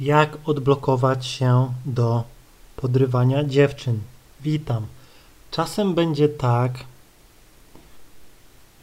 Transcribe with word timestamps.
Jak 0.00 0.38
odblokować 0.44 1.26
się 1.26 1.72
do 1.86 2.24
podrywania 2.76 3.44
dziewczyn? 3.44 4.00
Witam. 4.40 4.86
Czasem 5.50 5.94
będzie 5.94 6.28
tak, 6.28 6.84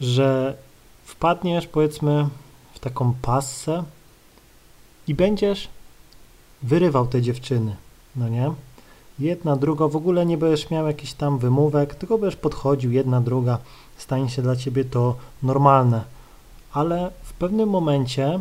że 0.00 0.56
wpadniesz 1.04 1.66
powiedzmy 1.66 2.28
w 2.74 2.78
taką 2.78 3.14
passę 3.22 3.84
i 5.08 5.14
będziesz 5.14 5.68
wyrywał 6.62 7.06
te 7.06 7.22
dziewczyny, 7.22 7.76
no 8.16 8.28
nie? 8.28 8.52
Jedna, 9.18 9.56
druga, 9.56 9.88
w 9.88 9.96
ogóle 9.96 10.26
nie 10.26 10.38
będziesz 10.38 10.70
miał 10.70 10.86
jakichś 10.86 11.12
tam 11.12 11.38
wymówek, 11.38 11.94
tylko 11.94 12.18
będziesz 12.18 12.40
podchodził, 12.40 12.92
jedna, 12.92 13.20
druga, 13.20 13.58
stanie 13.96 14.28
się 14.30 14.42
dla 14.42 14.56
ciebie 14.56 14.84
to 14.84 15.16
normalne. 15.42 16.04
Ale 16.72 17.10
w 17.22 17.32
pewnym 17.32 17.68
momencie 17.68 18.40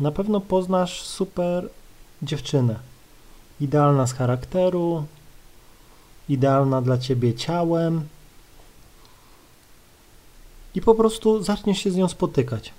na 0.00 0.10
pewno 0.10 0.40
poznasz 0.40 1.02
super 1.02 1.68
dziewczynę. 2.22 2.78
Idealna 3.60 4.06
z 4.06 4.12
charakteru, 4.12 5.04
idealna 6.28 6.82
dla 6.82 6.98
ciebie 6.98 7.34
ciałem. 7.34 8.08
I 10.74 10.80
po 10.80 10.94
prostu 10.94 11.42
zaczniesz 11.42 11.78
się 11.78 11.90
z 11.90 11.96
nią 11.96 12.08
spotykać. 12.08 12.72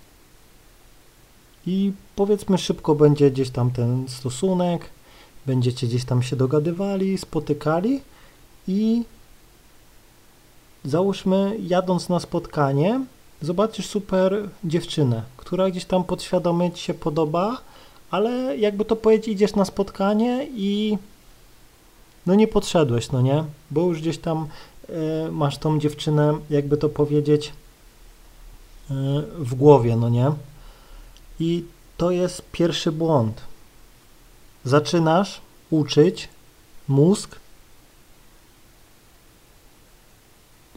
I 1.66 1.92
powiedzmy, 2.16 2.58
szybko 2.58 2.96
będzie 2.96 3.32
gdzieś 3.32 3.50
tam 3.50 3.72
ten 3.72 4.06
stosunek, 4.08 4.90
będziecie 5.46 5.88
gdzieś 5.88 6.06
tam 6.06 6.24
się 6.24 6.36
dogadywali, 6.36 7.18
spotykali 7.18 8.02
i 8.68 9.04
załóżmy, 10.86 11.58
jadąc 11.60 12.10
na 12.10 12.20
spotkanie, 12.20 13.06
zobaczysz 13.42 13.88
super 13.88 14.50
dziewczynę, 14.64 15.24
która 15.38 15.70
gdzieś 15.70 15.86
tam 15.86 16.04
podświadomie 16.04 16.72
ci 16.72 16.84
się 16.84 16.94
podoba, 16.94 17.62
ale 18.14 18.58
jakby 18.58 18.86
to 18.86 18.96
powiedzieć, 18.96 19.28
idziesz 19.28 19.56
na 19.56 19.66
spotkanie 19.66 20.48
i 20.56 20.98
no 22.26 22.36
nie 22.36 22.48
podszedłeś, 22.48 23.12
no 23.12 23.22
nie? 23.22 23.44
Bo 23.72 23.82
już 23.82 24.02
gdzieś 24.02 24.18
tam 24.18 24.48
y, 25.28 25.32
masz 25.32 25.58
tą 25.58 25.80
dziewczynę, 25.80 26.38
jakby 26.50 26.78
to 26.78 26.90
powiedzieć, 26.90 27.48
y, 27.48 28.94
w 29.38 29.56
głowie, 29.56 29.96
no 29.96 30.10
nie? 30.10 30.32
I 31.40 31.66
to 31.98 32.12
jest 32.12 32.42
pierwszy 32.52 32.92
błąd. 32.92 33.42
Zaczynasz 34.64 35.42
uczyć 35.70 36.30
mózg, 36.88 37.40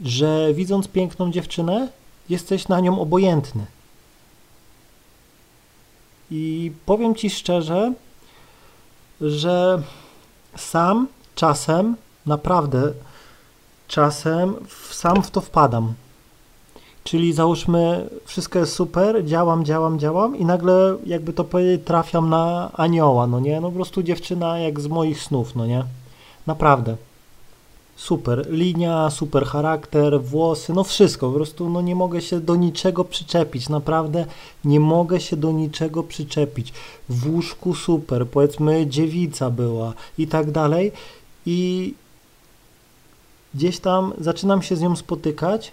że 0.04 0.54
widząc 0.54 0.88
piękną 0.88 1.32
dziewczynę, 1.32 1.88
jesteś 2.28 2.68
na 2.68 2.80
nią 2.80 3.00
obojętny. 3.00 3.66
I 6.30 6.72
powiem 6.86 7.14
Ci 7.14 7.30
szczerze, 7.30 7.92
że 9.20 9.82
sam 10.56 11.06
czasem, 11.34 11.96
naprawdę 12.26 12.92
czasem 13.88 14.54
sam 14.90 15.22
w 15.22 15.30
to 15.30 15.40
wpadam. 15.40 15.94
Czyli 17.04 17.32
załóżmy, 17.32 18.08
wszystko 18.24 18.58
jest 18.58 18.72
super, 18.72 19.24
działam, 19.24 19.64
działam, 19.64 19.98
działam 19.98 20.36
i 20.36 20.44
nagle, 20.44 20.96
jakby 21.06 21.32
to 21.32 21.44
powiedzieć, 21.44 21.86
trafiam 21.86 22.30
na 22.30 22.70
anioła, 22.72 23.26
no 23.26 23.40
nie? 23.40 23.60
No 23.60 23.68
po 23.68 23.74
prostu 23.74 24.02
dziewczyna 24.02 24.58
jak 24.58 24.80
z 24.80 24.86
moich 24.86 25.22
snów, 25.22 25.54
no 25.54 25.66
nie? 25.66 25.84
Naprawdę. 26.46 26.96
Super 27.96 28.46
linia, 28.50 29.10
super 29.10 29.46
charakter, 29.46 30.22
włosy, 30.22 30.72
no 30.72 30.84
wszystko, 30.84 31.28
po 31.28 31.34
prostu 31.34 31.70
no 31.70 31.80
nie 31.80 31.94
mogę 31.94 32.20
się 32.20 32.40
do 32.40 32.56
niczego 32.56 33.04
przyczepić, 33.04 33.68
naprawdę 33.68 34.26
nie 34.64 34.80
mogę 34.80 35.20
się 35.20 35.36
do 35.36 35.52
niczego 35.52 36.02
przyczepić. 36.02 36.72
W 37.08 37.30
łóżku 37.30 37.74
super, 37.74 38.28
powiedzmy 38.28 38.86
dziewica 38.86 39.50
była 39.50 39.92
i 40.18 40.26
tak 40.26 40.50
dalej 40.50 40.92
i 41.46 41.94
gdzieś 43.54 43.78
tam 43.78 44.12
zaczynam 44.18 44.62
się 44.62 44.76
z 44.76 44.80
nią 44.80 44.96
spotykać 44.96 45.72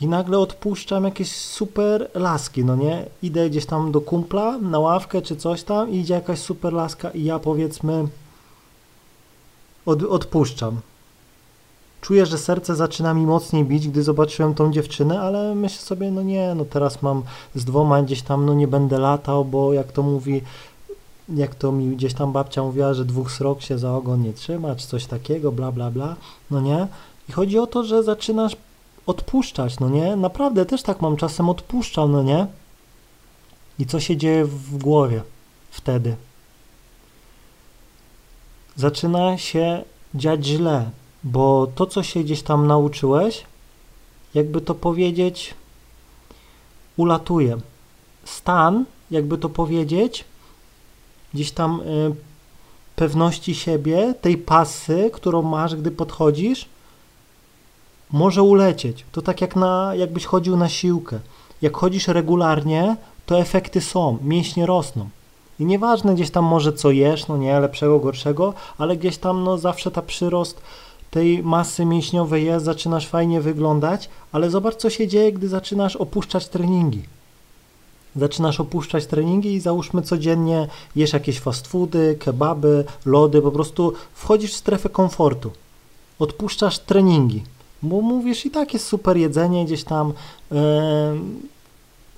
i 0.00 0.06
nagle 0.06 0.38
odpuszczam 0.38 1.04
jakieś 1.04 1.32
super 1.32 2.10
laski, 2.14 2.64
no 2.64 2.76
nie? 2.76 3.06
Idę 3.22 3.50
gdzieś 3.50 3.66
tam 3.66 3.92
do 3.92 4.00
kumpla 4.00 4.58
na 4.58 4.78
ławkę 4.78 5.22
czy 5.22 5.36
coś 5.36 5.62
tam 5.62 5.90
i 5.90 5.96
idzie 5.96 6.14
jakaś 6.14 6.38
super 6.38 6.72
laska 6.72 7.10
i 7.10 7.24
ja 7.24 7.38
powiedzmy 7.38 8.08
od, 9.86 10.02
odpuszczam. 10.02 10.80
Czuję, 12.00 12.26
że 12.26 12.38
serce 12.38 12.76
zaczyna 12.76 13.14
mi 13.14 13.26
mocniej 13.26 13.64
bić, 13.64 13.88
gdy 13.88 14.02
zobaczyłem 14.02 14.54
tą 14.54 14.72
dziewczynę, 14.72 15.20
ale 15.20 15.54
myślę 15.54 15.82
sobie, 15.82 16.10
no 16.10 16.22
nie, 16.22 16.54
no 16.54 16.64
teraz 16.64 17.02
mam 17.02 17.22
z 17.54 17.64
dwoma 17.64 18.02
gdzieś 18.02 18.22
tam, 18.22 18.46
no 18.46 18.54
nie 18.54 18.68
będę 18.68 18.98
latał, 18.98 19.44
bo 19.44 19.72
jak 19.72 19.92
to 19.92 20.02
mówi, 20.02 20.42
jak 21.28 21.54
to 21.54 21.72
mi 21.72 21.96
gdzieś 21.96 22.14
tam 22.14 22.32
babcia 22.32 22.62
mówiła, 22.62 22.94
że 22.94 23.04
dwóch 23.04 23.32
srok 23.32 23.62
się 23.62 23.78
za 23.78 23.94
ogon 23.94 24.22
nie 24.22 24.32
trzyma, 24.32 24.74
czy 24.74 24.86
coś 24.86 25.06
takiego, 25.06 25.52
bla, 25.52 25.72
bla, 25.72 25.90
bla, 25.90 26.16
no 26.50 26.60
nie? 26.60 26.86
I 27.28 27.32
chodzi 27.32 27.58
o 27.58 27.66
to, 27.66 27.84
że 27.84 28.02
zaczynasz 28.02 28.56
odpuszczać, 29.06 29.80
no 29.80 29.88
nie? 29.88 30.16
Naprawdę 30.16 30.66
też 30.66 30.82
tak 30.82 31.00
mam, 31.00 31.16
czasem 31.16 31.48
odpuszczam, 31.48 32.12
no 32.12 32.22
nie? 32.22 32.46
I 33.78 33.86
co 33.86 34.00
się 34.00 34.16
dzieje 34.16 34.44
w 34.44 34.78
głowie 34.78 35.22
wtedy? 35.70 36.16
Zaczyna 38.76 39.38
się 39.38 39.84
dziać 40.14 40.46
źle, 40.46 40.90
bo 41.24 41.66
to, 41.74 41.86
co 41.86 42.02
się 42.02 42.20
gdzieś 42.20 42.42
tam 42.42 42.66
nauczyłeś, 42.66 43.44
jakby 44.34 44.60
to 44.60 44.74
powiedzieć, 44.74 45.54
ulatuje. 46.96 47.56
Stan, 48.24 48.84
jakby 49.10 49.38
to 49.38 49.48
powiedzieć, 49.48 50.24
gdzieś 51.34 51.50
tam 51.50 51.80
y, 51.80 52.14
pewności 52.96 53.54
siebie, 53.54 54.14
tej 54.20 54.38
pasy, 54.38 55.10
którą 55.12 55.42
masz, 55.42 55.76
gdy 55.76 55.90
podchodzisz, 55.90 56.68
może 58.12 58.42
ulecieć. 58.42 59.04
To 59.12 59.22
tak 59.22 59.40
jak 59.40 59.56
na, 59.56 59.94
jakbyś 59.94 60.24
chodził 60.24 60.56
na 60.56 60.68
siłkę. 60.68 61.20
Jak 61.62 61.76
chodzisz 61.76 62.08
regularnie, 62.08 62.96
to 63.26 63.38
efekty 63.38 63.80
są, 63.80 64.18
mięśnie 64.22 64.66
rosną. 64.66 65.08
I 65.60 65.64
nieważne 65.64 66.14
gdzieś 66.14 66.30
tam 66.30 66.44
może 66.44 66.72
co 66.72 66.90
jesz, 66.90 67.28
no 67.28 67.36
nie, 67.36 67.60
lepszego, 67.60 67.98
gorszego, 67.98 68.54
ale 68.78 68.96
gdzieś 68.96 69.18
tam 69.18 69.44
no 69.44 69.58
zawsze 69.58 69.90
ta 69.90 70.02
przyrost 70.02 70.60
tej 71.10 71.42
masy 71.42 71.84
mięśniowej 71.84 72.44
jest, 72.44 72.64
zaczynasz 72.64 73.08
fajnie 73.08 73.40
wyglądać, 73.40 74.08
ale 74.32 74.50
zobacz 74.50 74.76
co 74.76 74.90
się 74.90 75.08
dzieje, 75.08 75.32
gdy 75.32 75.48
zaczynasz 75.48 75.96
opuszczać 75.96 76.48
treningi. 76.48 77.02
Zaczynasz 78.16 78.60
opuszczać 78.60 79.06
treningi 79.06 79.52
i 79.52 79.60
załóżmy 79.60 80.02
codziennie 80.02 80.68
jesz 80.96 81.12
jakieś 81.12 81.40
fast 81.40 81.66
foody, 81.66 82.16
kebaby, 82.20 82.84
lody, 83.06 83.42
po 83.42 83.52
prostu 83.52 83.92
wchodzisz 84.14 84.52
w 84.52 84.56
strefę 84.56 84.88
komfortu. 84.88 85.50
Odpuszczasz 86.18 86.78
treningi, 86.78 87.42
bo 87.82 88.00
mówisz 88.00 88.46
i 88.46 88.50
tak 88.50 88.72
jest 88.72 88.86
super 88.86 89.16
jedzenie 89.16 89.64
gdzieś 89.64 89.84
tam, 89.84 90.12
yy, 90.50 90.58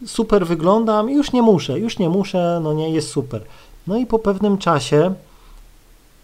super 0.07 0.47
wyglądam, 0.47 1.11
już 1.11 1.33
nie 1.33 1.43
muszę, 1.43 1.79
już 1.79 1.99
nie 1.99 2.09
muszę, 2.09 2.61
no 2.63 2.73
nie, 2.73 2.91
jest 2.91 3.11
super. 3.11 3.45
No 3.87 3.97
i 3.97 4.07
po 4.07 4.19
pewnym 4.19 4.59
czasie 4.59 5.15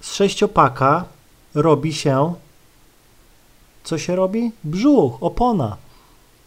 z 0.01 0.15
sześciopaka 0.15 1.05
robi 1.55 1.95
się, 1.95 2.35
co 3.85 3.99
się 3.99 4.17
robi? 4.17 4.53
Brzuch, 4.65 5.13
opona. 5.21 5.77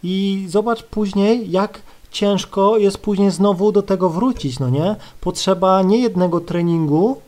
I 0.02 0.44
zobacz 0.48 0.82
później, 0.82 1.50
jak 1.50 1.82
ciężko 2.10 2.78
jest 2.78 2.98
później 2.98 3.30
znowu 3.30 3.72
do 3.72 3.82
tego 3.82 4.10
wrócić, 4.10 4.58
no 4.58 4.68
nie? 4.68 4.96
Potrzeba 5.20 5.82
nie 5.82 5.98
jednego 5.98 6.40
treningu, 6.40 7.20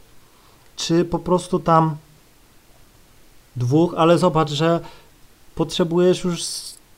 czy 0.77 1.05
po 1.05 1.19
prostu 1.19 1.59
tam 1.59 1.97
dwóch, 3.57 3.95
ale 3.97 4.19
zobacz, 4.19 4.51
że 4.51 4.81
potrzebujesz 5.55 6.25
już 6.25 6.45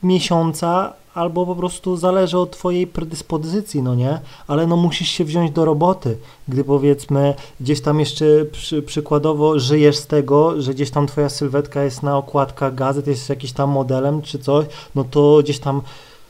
miesiąca, 0.03 0.93
albo 1.13 1.45
po 1.45 1.55
prostu 1.55 1.97
zależy 1.97 2.37
od 2.37 2.51
twojej 2.51 2.87
predyspozycji, 2.87 3.81
no 3.81 3.95
nie? 3.95 4.19
Ale 4.47 4.67
no 4.67 4.77
musisz 4.77 5.09
się 5.09 5.23
wziąć 5.23 5.51
do 5.51 5.65
roboty, 5.65 6.17
gdy 6.47 6.63
powiedzmy 6.63 7.33
gdzieś 7.59 7.81
tam 7.81 7.99
jeszcze 7.99 8.25
przy, 8.51 8.81
przykładowo 8.81 9.59
żyjesz 9.59 9.97
z 9.97 10.07
tego, 10.07 10.61
że 10.61 10.73
gdzieś 10.73 10.91
tam 10.91 11.07
twoja 11.07 11.29
sylwetka 11.29 11.83
jest 11.83 12.03
na 12.03 12.17
okładkach 12.17 12.75
gazet, 12.75 13.07
jest 13.07 13.29
jakiś 13.29 13.51
tam 13.51 13.69
modelem 13.69 14.21
czy 14.21 14.39
coś, 14.39 14.65
no 14.95 15.03
to 15.03 15.39
gdzieś 15.43 15.59
tam 15.59 15.81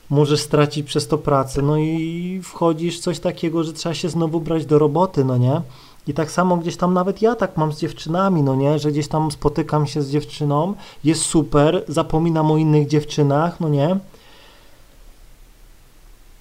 możesz 0.09 0.39
stracić 0.39 0.86
przez 0.86 1.07
to 1.07 1.18
pracę, 1.18 1.62
no 1.62 1.77
i 1.77 2.42
wchodzisz 2.44 3.00
coś 3.00 3.19
takiego, 3.19 3.63
że 3.63 3.74
trzeba 3.74 3.95
się 3.95 4.09
znowu 4.09 4.39
brać 4.39 4.65
do 4.65 4.80
roboty, 4.80 5.25
no 5.25 5.38
nie? 5.38 5.62
I 6.07 6.13
tak 6.13 6.31
samo 6.31 6.57
gdzieś 6.57 6.77
tam 6.77 6.94
nawet 6.94 7.21
ja 7.21 7.36
tak 7.36 7.57
mam 7.57 7.74
z 7.74 7.80
dziewczynami, 7.80 8.44
no 8.44 8.56
nie, 8.56 8.80
że 8.80 8.92
gdzieś 8.92 9.07
tam 9.07 9.31
spotykam 9.31 9.88
się 9.88 10.01
z 10.01 10.12
dziewczyną, 10.12 10.74
jest 11.04 11.21
super, 11.21 11.83
zapominam 11.88 12.51
o 12.51 12.57
innych 12.57 12.88
dziewczynach, 12.88 13.59
no 13.59 13.69
nie, 13.69 14.00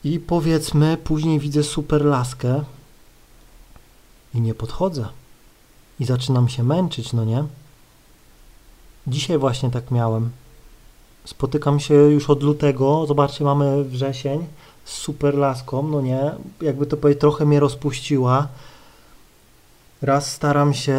i 0.06 0.20
powiedzmy, 0.20 0.96
później 0.96 1.38
widzę 1.38 1.62
super 1.62 2.04
laskę 2.04 2.62
i 4.34 4.40
nie 4.40 4.54
podchodzę. 4.54 5.08
I 6.00 6.04
zaczynam 6.04 6.48
się 6.48 6.62
męczyć, 6.62 7.12
no 7.12 7.24
nie? 7.24 7.44
Dzisiaj 9.06 9.38
właśnie 9.38 9.70
tak 9.70 9.90
miałem. 9.90 10.30
Spotykam 11.24 11.80
się 11.80 11.94
już 11.94 12.30
od 12.30 12.42
lutego, 12.42 13.06
zobaczcie, 13.06 13.44
mamy 13.44 13.84
wrzesień, 13.84 14.46
z 14.84 14.92
super 14.92 15.34
laską, 15.34 15.82
no 15.82 16.00
nie? 16.00 16.32
Jakby 16.62 16.86
to 16.86 16.96
powiedzieć, 16.96 17.20
trochę 17.20 17.46
mnie 17.46 17.60
rozpuściła. 17.60 18.48
Raz 20.02 20.32
staram 20.32 20.74
się 20.74 20.98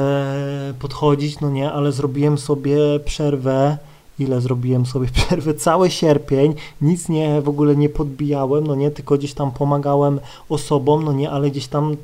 podchodzić, 0.80 1.40
no 1.40 1.50
nie, 1.50 1.72
ale 1.72 1.92
zrobiłem 1.92 2.38
sobie 2.38 2.78
przerwę. 3.06 3.78
Ile 4.20 4.42
zrobiłem 4.42 4.86
sobie 4.86 5.08
przerwę? 5.18 5.54
Cały 5.54 5.92
sierpień, 5.92 6.54
nic 6.82 7.10
nie, 7.10 7.42
w 7.42 7.50
ogóle 7.50 7.76
nie 7.76 7.90
podbijałem, 7.90 8.68
no 8.68 8.76
nie, 8.76 8.92
tylko 8.92 9.18
gdzieś 9.18 9.34
tam 9.34 9.52
pomagałem 9.52 10.20
osobom, 10.50 11.04
no 11.04 11.14
nie, 11.14 11.32
ale 11.32 11.52
gdzieś 11.52 11.68
tam 11.68 11.96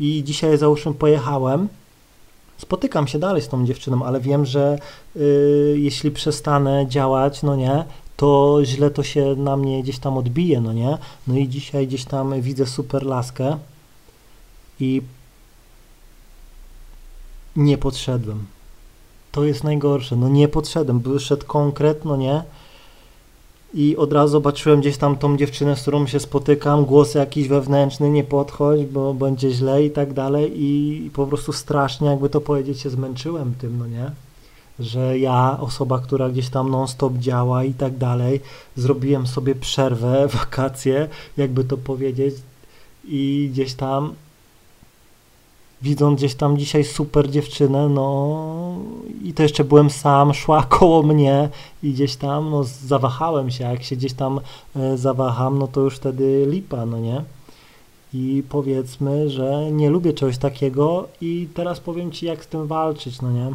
i 0.00 0.24
dzisiaj 0.24 0.58
załóżmy 0.58 0.94
pojechałem. 0.94 1.68
Spotykam 2.58 3.06
się 3.06 3.18
dalej 3.18 3.42
z 3.42 3.48
tą 3.48 3.66
dziewczyną, 3.66 4.04
ale 4.04 4.20
wiem, 4.20 4.46
że 4.46 4.78
y, 5.16 5.76
jeśli 5.78 6.10
przestanę 6.10 6.86
działać, 6.88 7.42
no 7.42 7.56
nie, 7.56 7.84
to 8.16 8.60
źle 8.64 8.90
to 8.90 9.02
się 9.02 9.34
na 9.36 9.56
mnie 9.56 9.82
gdzieś 9.82 9.98
tam 9.98 10.18
odbije, 10.18 10.60
no 10.60 10.72
nie? 10.72 10.98
No 11.26 11.36
i 11.36 11.48
dzisiaj 11.48 11.86
gdzieś 11.86 12.04
tam 12.04 12.40
widzę 12.40 12.66
super 12.66 13.06
laskę 13.06 13.58
i 14.80 15.02
nie 17.58 17.78
podszedłem. 17.78 18.46
To 19.32 19.44
jest 19.44 19.64
najgorsze, 19.64 20.16
no 20.16 20.28
nie 20.28 20.48
podszedłem, 20.48 21.00
wyszedł 21.00 21.46
konkretno, 21.46 22.16
nie? 22.16 22.42
I 23.74 23.96
od 23.96 24.12
razu 24.12 24.32
zobaczyłem 24.32 24.80
gdzieś 24.80 24.96
tam 24.96 25.16
tą 25.16 25.36
dziewczynę, 25.36 25.76
z 25.76 25.82
którą 25.82 26.06
się 26.06 26.20
spotykam, 26.20 26.84
głos 26.84 27.14
jakiś 27.14 27.48
wewnętrzny, 27.48 28.10
nie 28.10 28.24
podchodź, 28.24 28.86
bo 28.86 29.14
będzie 29.14 29.50
źle 29.50 29.84
i 29.84 29.90
tak 29.90 30.12
dalej 30.12 30.52
i 30.54 31.10
po 31.14 31.26
prostu 31.26 31.52
strasznie, 31.52 32.08
jakby 32.08 32.28
to 32.28 32.40
powiedzieć, 32.40 32.80
się 32.80 32.90
zmęczyłem 32.90 33.54
tym, 33.60 33.78
no 33.78 33.86
nie? 33.86 34.10
Że 34.78 35.18
ja, 35.18 35.58
osoba, 35.60 35.98
która 35.98 36.28
gdzieś 36.28 36.48
tam 36.48 36.70
non-stop 36.70 37.14
działa 37.18 37.64
i 37.64 37.74
tak 37.74 37.96
dalej, 37.96 38.40
zrobiłem 38.76 39.26
sobie 39.26 39.54
przerwę, 39.54 40.28
wakacje, 40.38 41.08
jakby 41.36 41.64
to 41.64 41.76
powiedzieć 41.76 42.34
i 43.04 43.48
gdzieś 43.52 43.74
tam 43.74 44.14
widząc 45.82 46.18
gdzieś 46.18 46.34
tam 46.34 46.58
dzisiaj 46.58 46.84
super 46.84 47.30
dziewczynę, 47.30 47.88
no 47.88 48.38
i 49.24 49.32
to 49.32 49.42
jeszcze 49.42 49.64
byłem 49.64 49.90
sam, 49.90 50.34
szła 50.34 50.62
koło 50.78 51.02
mnie 51.02 51.48
i 51.82 51.92
gdzieś 51.92 52.16
tam, 52.16 52.50
no 52.50 52.64
zawahałem 52.64 53.50
się, 53.50 53.64
jak 53.64 53.82
się 53.82 53.96
gdzieś 53.96 54.12
tam 54.12 54.40
e, 54.76 54.96
zawaham, 54.96 55.58
no 55.58 55.66
to 55.66 55.80
już 55.80 55.96
wtedy 55.96 56.46
lipa, 56.50 56.86
no 56.86 56.98
nie? 56.98 57.24
I 58.14 58.42
powiedzmy, 58.48 59.30
że 59.30 59.72
nie 59.72 59.90
lubię 59.90 60.12
czegoś 60.12 60.38
takiego 60.38 61.08
i 61.20 61.48
teraz 61.54 61.80
powiem 61.80 62.12
Ci, 62.12 62.26
jak 62.26 62.44
z 62.44 62.46
tym 62.46 62.66
walczyć, 62.66 63.22
no 63.22 63.32
nie? 63.32 63.50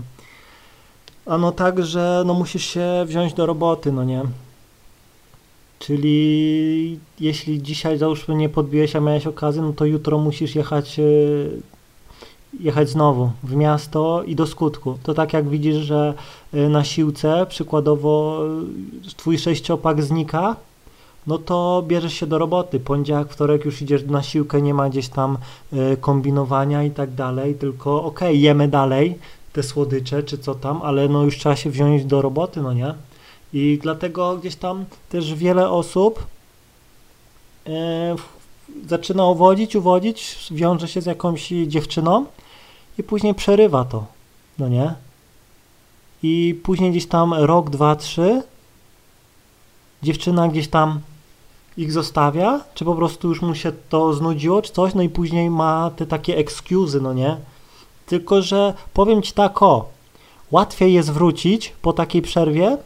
Ano 1.25 1.51
tak, 1.51 1.85
że 1.85 2.23
no 2.25 2.33
musisz 2.33 2.65
się 2.65 3.03
wziąć 3.05 3.33
do 3.33 3.45
roboty, 3.45 3.91
no 3.91 4.03
nie? 4.03 4.23
Czyli 5.79 6.99
jeśli 7.19 7.61
dzisiaj 7.61 7.97
załóżmy 7.97 8.35
nie 8.35 8.49
podbiłeś, 8.49 8.95
a 8.95 8.99
miałeś 8.99 9.27
okazję, 9.27 9.61
no 9.61 9.73
to 9.73 9.85
jutro 9.85 10.17
musisz 10.17 10.55
jechać 10.55 10.99
e, 10.99 11.03
jechać 12.59 12.89
znowu 12.89 13.31
w 13.43 13.55
miasto 13.55 14.23
i 14.23 14.35
do 14.35 14.47
skutku. 14.47 14.97
To 15.03 15.13
tak 15.13 15.33
jak 15.33 15.49
widzisz, 15.49 15.75
że 15.75 16.13
y, 16.53 16.69
na 16.69 16.83
siłce 16.83 17.45
przykładowo 17.49 18.43
y, 19.07 19.15
twój 19.15 19.37
sześciopak 19.37 20.03
znika, 20.03 20.55
no 21.27 21.37
to 21.37 21.83
bierzesz 21.87 22.13
się 22.13 22.27
do 22.27 22.37
roboty. 22.37 22.79
Poniedziałek, 22.79 23.29
wtorek 23.29 23.65
już 23.65 23.81
idziesz 23.81 24.05
na 24.05 24.23
siłkę, 24.23 24.61
nie 24.61 24.73
ma 24.73 24.89
gdzieś 24.89 25.07
tam 25.09 25.37
y, 25.73 25.97
kombinowania 25.97 26.83
i 26.83 26.91
tak 26.91 27.13
dalej, 27.13 27.55
tylko 27.55 28.03
okej, 28.03 28.27
okay, 28.27 28.35
jemy 28.35 28.67
dalej 28.67 29.19
te 29.53 29.63
słodycze 29.63 30.23
czy 30.23 30.37
co 30.37 30.55
tam, 30.55 30.81
ale 30.81 31.09
no 31.09 31.23
już 31.23 31.37
trzeba 31.37 31.55
się 31.55 31.69
wziąć 31.69 32.05
do 32.05 32.21
roboty, 32.21 32.61
no 32.61 32.73
nie? 32.73 32.93
I 33.53 33.79
dlatego 33.81 34.37
gdzieś 34.37 34.55
tam 34.55 34.85
też 35.09 35.33
wiele 35.33 35.69
osób 35.69 36.25
zaczyna 38.87 39.25
uwodzić, 39.25 39.75
uwodzić, 39.75 40.47
wiąże 40.51 40.87
się 40.87 41.01
z 41.01 41.05
jakąś 41.05 41.47
dziewczyną, 41.67 42.25
i 42.97 43.03
później 43.03 43.35
przerywa 43.35 43.85
to, 43.85 44.05
no 44.59 44.67
nie? 44.67 44.93
I 46.23 46.59
później 46.63 46.91
gdzieś 46.91 47.05
tam 47.05 47.33
rok, 47.33 47.69
dwa, 47.69 47.95
trzy 47.95 48.43
dziewczyna 50.03 50.47
gdzieś 50.47 50.67
tam 50.67 50.99
ich 51.77 51.91
zostawia, 51.91 52.61
czy 52.73 52.85
po 52.85 52.95
prostu 52.95 53.27
już 53.27 53.41
mu 53.41 53.55
się 53.55 53.71
to 53.89 54.13
znudziło, 54.13 54.61
czy 54.61 54.73
coś, 54.73 54.93
no 54.93 55.01
i 55.01 55.09
później 55.09 55.49
ma 55.49 55.91
te 55.95 56.05
takie 56.05 56.43
excuse'y, 56.43 57.01
no 57.01 57.13
nie? 57.13 57.37
Tylko, 58.05 58.41
że 58.41 58.73
powiem 58.93 59.21
ci 59.21 59.33
tak 59.33 59.63
o, 59.63 59.89
łatwiej 60.51 60.93
jest 60.93 61.11
wrócić 61.11 61.73
po 61.81 61.93
takiej 61.93 62.21
przerwie, 62.21 62.77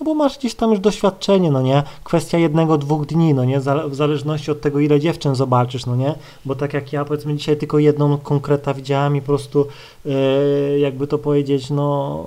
no 0.00 0.04
bo 0.04 0.14
masz 0.14 0.38
gdzieś 0.38 0.54
tam 0.54 0.70
już 0.70 0.80
doświadczenie, 0.80 1.50
no 1.50 1.62
nie? 1.62 1.82
Kwestia 2.04 2.38
jednego, 2.38 2.78
dwóch 2.78 3.06
dni, 3.06 3.34
no 3.34 3.44
nie? 3.44 3.60
W 3.88 3.94
zależności 3.94 4.50
od 4.50 4.60
tego, 4.60 4.80
ile 4.80 5.00
dziewczyn 5.00 5.34
zobaczysz, 5.34 5.86
no 5.86 5.96
nie? 5.96 6.14
Bo 6.44 6.54
tak 6.54 6.74
jak 6.74 6.92
ja, 6.92 7.04
powiedzmy, 7.04 7.36
dzisiaj 7.36 7.56
tylko 7.56 7.78
jedną 7.78 8.18
konkreta 8.18 8.74
widziałem 8.74 9.16
i 9.16 9.20
po 9.20 9.26
prostu, 9.26 9.66
yy, 10.04 10.78
jakby 10.78 11.06
to 11.06 11.18
powiedzieć, 11.18 11.70
no 11.70 12.26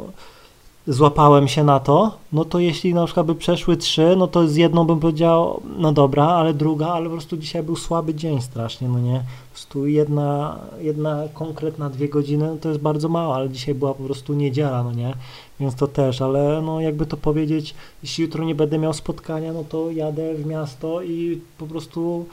złapałem 0.88 1.48
się 1.48 1.64
na 1.64 1.80
to, 1.80 2.18
no 2.34 2.46
to 2.46 2.60
jeśli 2.60 2.94
na 2.94 3.06
przykład 3.06 3.26
by 3.26 3.36
przeszły 3.36 3.78
trzy, 3.78 4.16
no 4.18 4.28
to 4.28 4.48
z 4.48 4.56
jedną 4.56 4.86
bym 4.86 5.00
powiedział, 5.00 5.62
no 5.78 5.92
dobra, 5.92 6.28
ale 6.28 6.54
druga, 6.54 6.88
ale 6.88 7.06
po 7.06 7.12
prostu 7.12 7.38
dzisiaj 7.38 7.64
był 7.64 7.76
słaby 7.76 8.16
dzień 8.16 8.42
strasznie, 8.42 8.88
no 8.88 9.00
nie? 9.00 9.24
Po 9.50 9.54
prostu 9.54 9.88
jedna, 9.88 10.60
jedna 10.82 11.24
konkretna 11.34 11.90
dwie 11.90 12.10
godziny, 12.10 12.48
no 12.48 12.58
to 12.62 12.70
jest 12.70 12.82
bardzo 12.82 13.10
mało, 13.10 13.36
ale 13.36 13.50
dzisiaj 13.50 13.76
była 13.76 13.94
po 13.94 14.04
prostu 14.04 14.34
niedziela, 14.34 14.84
no 14.84 14.92
nie? 14.92 15.14
Więc 15.60 15.76
to 15.76 15.88
też, 15.88 16.22
ale 16.22 16.62
no 16.62 16.82
jakby 16.82 17.06
to 17.06 17.18
powiedzieć, 17.18 17.76
jeśli 18.04 18.22
jutro 18.22 18.44
nie 18.44 18.56
będę 18.56 18.78
miał 18.78 18.94
spotkania, 18.94 19.54
no 19.54 19.64
to 19.70 19.92
jadę 19.92 20.36
w 20.36 20.46
miasto 20.46 21.02
i 21.02 21.42
po 21.58 21.68
prostu 21.68 22.26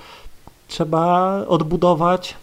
trzeba 0.68 1.34
odbudować 1.46 2.34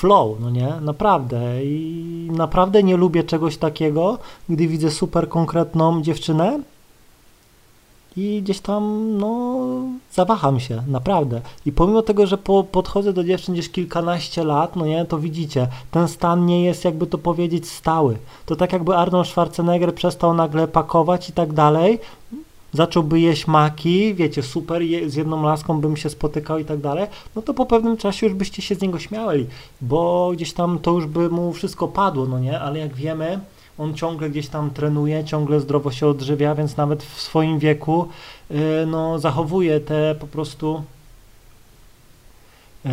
flow, 0.00 0.40
no 0.40 0.50
nie? 0.50 0.72
Naprawdę. 0.80 1.64
I 1.64 2.28
naprawdę 2.32 2.82
nie 2.82 2.96
lubię 2.96 3.24
czegoś 3.24 3.56
takiego, 3.56 4.18
gdy 4.48 4.68
widzę 4.68 4.90
super 4.90 5.28
konkretną 5.28 6.02
dziewczynę 6.02 6.60
i 8.16 8.42
gdzieś 8.42 8.60
tam, 8.60 9.14
no, 9.18 9.58
zawaham 10.12 10.60
się, 10.60 10.82
naprawdę. 10.86 11.40
I 11.66 11.72
pomimo 11.72 12.02
tego, 12.02 12.26
że 12.26 12.38
po, 12.38 12.64
podchodzę 12.64 13.12
do 13.12 13.24
dziewczyn 13.24 13.54
gdzieś 13.54 13.70
kilkanaście 13.70 14.44
lat, 14.44 14.76
no 14.76 14.86
nie, 14.86 15.04
to 15.04 15.18
widzicie, 15.18 15.68
ten 15.90 16.08
stan 16.08 16.46
nie 16.46 16.64
jest, 16.64 16.84
jakby 16.84 17.06
to 17.06 17.18
powiedzieć, 17.18 17.68
stały. 17.68 18.16
To 18.46 18.56
tak 18.56 18.72
jakby 18.72 18.96
Arnold 18.96 19.28
Schwarzenegger 19.28 19.94
przestał 19.94 20.34
nagle 20.34 20.68
pakować 20.68 21.28
i 21.28 21.32
tak 21.32 21.52
dalej, 21.52 21.98
zacząłby 22.72 23.20
jeść 23.20 23.46
maki, 23.46 24.14
wiecie, 24.14 24.42
super, 24.42 24.82
je, 24.82 25.10
z 25.10 25.14
jedną 25.14 25.42
laską 25.42 25.80
bym 25.80 25.96
się 25.96 26.10
spotykał 26.10 26.58
i 26.58 26.64
tak 26.64 26.80
dalej, 26.80 27.06
no 27.36 27.42
to 27.42 27.54
po 27.54 27.66
pewnym 27.66 27.96
czasie 27.96 28.26
już 28.26 28.34
byście 28.34 28.62
się 28.62 28.74
z 28.74 28.80
niego 28.80 28.98
śmiali, 28.98 29.46
bo 29.80 30.30
gdzieś 30.34 30.52
tam 30.52 30.78
to 30.78 30.90
już 30.90 31.06
by 31.06 31.28
mu 31.28 31.52
wszystko 31.52 31.88
padło, 31.88 32.26
no 32.26 32.38
nie, 32.38 32.60
ale 32.60 32.78
jak 32.78 32.94
wiemy, 32.94 33.40
on 33.78 33.94
ciągle 33.94 34.30
gdzieś 34.30 34.48
tam 34.48 34.70
trenuje, 34.70 35.24
ciągle 35.24 35.60
zdrowo 35.60 35.90
się 35.90 36.06
odżywia, 36.06 36.54
więc 36.54 36.76
nawet 36.76 37.02
w 37.02 37.20
swoim 37.20 37.58
wieku 37.58 38.08
yy, 38.50 38.58
no, 38.86 39.18
zachowuje 39.18 39.80
te 39.80 40.14
po 40.20 40.26
prostu 40.26 40.82
yy, 42.84 42.90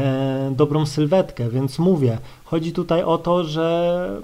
dobrą 0.51 0.85
sylwetkę, 0.85 1.49
więc 1.49 1.79
mówię, 1.79 2.17
chodzi 2.45 2.71
tutaj 2.71 3.03
o 3.03 3.17
to, 3.17 3.43
że 3.43 4.21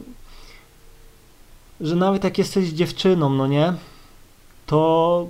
że 1.82 1.96
nawet 1.96 2.24
jak 2.24 2.38
jesteś 2.38 2.70
dziewczyną, 2.70 3.30
no 3.30 3.48
nie, 3.48 3.74
to 4.66 5.28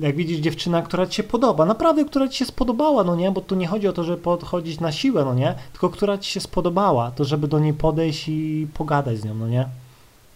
jak 0.00 0.16
widzisz 0.16 0.38
dziewczyna, 0.38 0.82
która 0.82 1.06
ci 1.06 1.16
się 1.16 1.22
podoba, 1.22 1.64
naprawdę, 1.64 2.04
która 2.04 2.28
ci 2.28 2.38
się 2.38 2.44
spodobała, 2.44 3.04
no 3.04 3.16
nie, 3.16 3.30
bo 3.30 3.40
tu 3.40 3.54
nie 3.54 3.66
chodzi 3.66 3.88
o 3.88 3.92
to, 3.92 4.04
żeby 4.04 4.22
podchodzić 4.22 4.80
na 4.80 4.92
siłę, 4.92 5.24
no 5.24 5.34
nie, 5.34 5.54
tylko 5.72 5.90
która 5.90 6.18
ci 6.18 6.30
się 6.30 6.40
spodobała, 6.40 7.10
to 7.10 7.24
żeby 7.24 7.48
do 7.48 7.58
niej 7.58 7.74
podejść 7.74 8.28
i 8.28 8.66
pogadać 8.74 9.18
z 9.18 9.24
nią, 9.24 9.34
no 9.34 9.48
nie. 9.48 9.68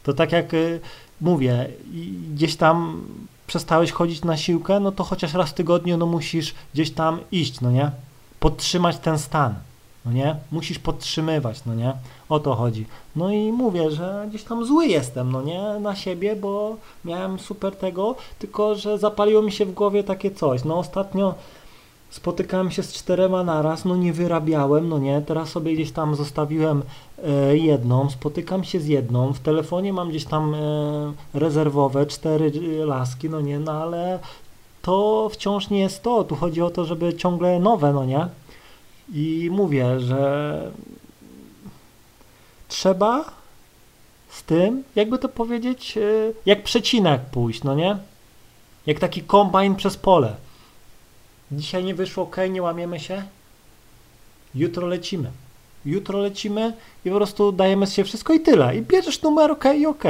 To 0.03 0.15
tak 0.15 0.33
jak 0.33 0.55
y, 0.55 0.81
mówię, 1.21 1.69
gdzieś 2.35 2.57
tam 2.57 3.03
przestałeś 3.47 3.93
chodzić 3.93 4.25
na 4.25 4.37
siłkę, 4.37 4.81
no 4.81 4.93
to 4.93 5.05
chociaż 5.05 5.35
raz 5.35 5.51
w 5.51 5.55
tygodniu, 5.55 5.97
no 5.97 6.07
musisz 6.07 6.55
gdzieś 6.75 6.91
tam 6.91 7.21
iść, 7.33 7.61
no 7.61 7.71
nie, 7.71 7.91
podtrzymać 8.41 8.99
ten 8.99 9.19
stan 9.19 9.55
no 10.07 10.13
nie? 10.13 10.37
Musisz 10.53 10.79
podtrzymywać, 10.79 11.65
no 11.67 11.75
nie? 11.75 11.93
O 12.29 12.41
to 12.41 12.55
chodzi. 12.55 12.87
No 13.17 13.31
i 13.31 13.53
mówię, 13.53 13.91
że 13.91 14.27
gdzieś 14.29 14.45
tam 14.45 14.65
zły 14.65 14.87
jestem, 14.87 15.33
no 15.33 15.43
nie? 15.43 15.63
Na 15.81 15.95
siebie, 15.95 16.37
bo 16.37 16.77
miałem 17.05 17.39
super 17.39 17.77
tego, 17.77 18.15
tylko 18.39 18.75
że 18.75 18.99
zapaliło 18.99 19.43
mi 19.43 19.53
się 19.53 19.67
w 19.67 19.75
głowie 19.75 20.05
takie 20.05 20.31
coś. 20.31 20.65
No 20.65 20.79
ostatnio 20.79 21.35
spotykałem 22.11 22.71
się 22.71 22.83
z 22.83 22.93
czterema 22.93 23.45
naraz, 23.45 23.85
no 23.85 23.97
nie 23.97 24.13
wyrabiałem, 24.13 24.89
no 24.89 24.99
nie? 24.99 25.23
Teraz 25.27 25.49
sobie 25.49 25.75
gdzieś 25.75 25.93
tam 25.93 26.15
zostawiłem 26.15 26.83
e, 27.25 27.57
jedną, 27.57 28.11
spotykam 28.11 28.65
się 28.65 28.81
z 28.81 28.87
jedną, 28.87 29.33
w 29.33 29.41
telefonie 29.41 29.93
mam 29.93 30.09
gdzieś 30.09 30.25
tam 30.25 30.55
e, 30.55 30.59
rezerwowe, 31.35 32.07
cztery 32.07 32.53
e, 32.83 32.87
laski, 32.87 33.31
no 33.31 33.41
nie? 33.41 33.59
No 33.61 33.73
ale 33.73 34.19
to 34.83 35.29
wciąż 35.33 35.71
nie 35.71 35.81
jest 35.81 36.03
to. 36.03 36.25
Tu 36.25 36.35
chodzi 36.37 36.63
o 36.63 36.71
to, 36.71 36.85
żeby 36.85 37.15
ciągle 37.15 37.61
nowe, 37.61 37.93
no 37.93 38.05
nie? 38.05 38.29
I 39.15 39.49
mówię, 39.53 40.01
że 40.01 40.71
trzeba 42.77 43.25
z 44.31 44.43
tym, 44.43 44.85
jakby 44.97 45.19
to 45.19 45.29
powiedzieć, 45.29 45.97
e, 45.97 46.01
jak 46.47 46.63
przecinek 46.63 47.21
pójść, 47.21 47.63
no 47.65 47.75
nie? 47.75 47.97
Jak 48.87 48.99
taki 48.99 49.23
kombajn 49.23 49.77
przez 49.77 49.97
pole. 49.97 50.35
Dzisiaj 51.53 51.85
nie 51.85 51.95
wyszło, 51.95 52.25
ok, 52.25 52.37
nie 52.51 52.63
łamiemy 52.63 53.01
się. 53.01 53.23
Jutro 54.55 54.87
lecimy. 54.87 55.31
jutro 55.85 56.19
lecimy 56.19 56.73
i 57.05 57.11
po 57.11 57.17
prostu 57.17 57.53
dajemy 57.53 57.87
się 57.87 58.05
wszystko 58.05 58.33
i 58.33 58.41
tyle. 58.41 58.77
I 58.77 58.83
bierzesz 58.83 59.23
numer, 59.23 59.51
ok, 59.51 59.65
i 59.77 59.87
ok. 59.87 60.05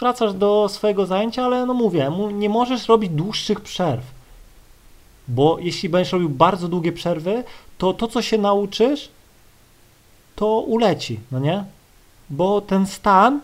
Wracasz 0.00 0.34
do 0.34 0.68
swojego 0.68 1.06
zajęcia, 1.06 1.44
ale 1.44 1.66
no 1.66 1.74
mówię, 1.74 2.12
nie 2.32 2.48
możesz 2.48 2.88
robić 2.88 3.10
dłuższych 3.10 3.60
przerw. 3.60 4.04
Bo 5.28 5.58
jeśli 5.60 5.88
będziesz 5.88 6.12
robił 6.12 6.28
bardzo 6.28 6.68
długie 6.68 6.92
przerwy, 6.92 7.44
to 7.78 7.92
to, 7.92 8.08
co 8.08 8.22
się 8.22 8.38
nauczysz, 8.38 9.08
to 10.36 10.60
uleci, 10.60 11.20
no 11.32 11.38
nie? 11.38 11.64
Bo 12.30 12.60
ten 12.60 12.86
stan, 12.86 13.40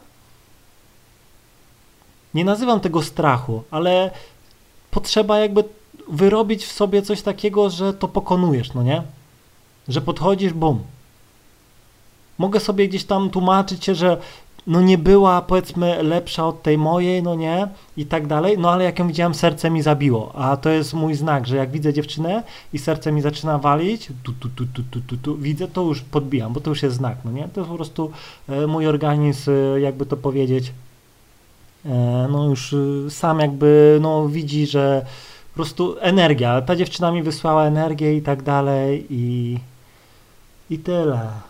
nie 2.35 2.45
nazywam 2.45 2.81
tego 2.81 3.03
strachu, 3.03 3.63
ale 3.71 4.11
potrzeba 4.91 5.39
jakby 5.39 5.65
wyrobić 6.09 6.65
w 6.65 6.73
sobie 6.73 7.03
coś 7.03 7.23
takiego, 7.23 7.71
że 7.71 7.95
to 7.95 8.09
pokonujesz, 8.09 8.75
no 8.75 8.83
nie? 8.83 9.03
Że 9.89 10.01
podchodzisz, 10.01 10.53
bum. 10.53 10.83
Mogę 12.39 12.61
sobie 12.61 12.89
gdzieś 12.89 13.05
tam 13.05 13.31
tłumaczyć 13.31 13.85
się, 13.85 13.95
że 13.95 14.21
no 14.71 14.81
nie 14.81 14.99
była 14.99 15.43
powiedzmy 15.43 16.03
lepsza 16.03 16.47
od 16.47 16.63
tej 16.63 16.79
mojej, 16.79 17.23
no 17.23 17.35
nie, 17.35 17.69
i 17.97 18.07
tak 18.07 18.27
dalej, 18.27 18.59
no 18.59 18.71
ale 18.71 18.85
jak 18.85 18.99
ją 18.99 19.09
widziałem, 19.09 19.35
serce 19.35 19.71
mi 19.71 19.83
zabiło, 19.83 20.33
a 20.35 20.57
to 20.57 20.71
jest 20.71 20.95
mój 20.95 21.15
znak, 21.15 21.47
że 21.47 21.57
jak 21.57 21.71
widzę 21.71 21.93
dziewczynę 21.93 22.43
i 22.73 22.79
serce 22.79 23.13
mi 23.13 23.23
zaczyna 23.23 23.59
walić, 23.59 24.07
tu, 24.23 24.33
tu, 24.33 24.49
tu, 24.49 24.67
tu, 24.67 24.83
tu, 24.91 25.01
tu, 25.01 25.17
tu 25.17 25.37
widzę, 25.37 25.69
to 25.69 25.83
już 25.83 26.01
podbijam, 26.01 26.53
bo 26.53 26.61
to 26.61 26.71
już 26.71 26.83
jest 26.83 26.97
znak, 26.97 27.17
no 27.25 27.31
nie, 27.31 27.49
to 27.49 27.61
jest 27.61 27.71
po 27.71 27.77
prostu 27.77 28.11
e, 28.49 28.67
mój 28.67 28.87
organizm, 28.87 29.51
e, 29.51 29.81
jakby 29.81 30.07
to 30.07 30.17
powiedzieć, 30.17 30.73
e, 31.87 32.29
no 32.31 32.45
już 32.45 32.75
sam 33.09 33.41
jakby, 33.41 33.99
no 34.01 34.29
widzi, 34.29 34.67
że 34.67 35.07
po 35.53 35.55
prostu 35.55 35.97
energia, 36.01 36.63
ta 36.63 36.77
dziewczyna 36.77 37.13
mi 37.13 37.23
wysłała 37.23 37.65
energię 37.65 38.17
i 38.17 38.23
tak 38.23 38.43
dalej 38.43 39.07
i, 39.11 39.59
i 40.71 40.79
tyle. 40.79 41.50